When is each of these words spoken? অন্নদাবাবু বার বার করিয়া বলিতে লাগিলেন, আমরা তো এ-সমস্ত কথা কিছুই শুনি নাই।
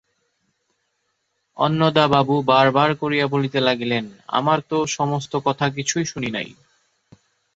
অন্নদাবাবু 1.57 2.35
বার 2.41 2.67
বার 2.71 2.89
করিয়া 2.95 3.25
বলিতে 3.27 3.59
লাগিলেন, 3.59 4.05
আমরা 4.27 4.61
তো 4.69 4.77
এ-সমস্ত 4.83 5.33
কথা 5.45 5.65
কিছুই 5.69 6.05
শুনি 6.05 6.29
নাই। 6.31 6.49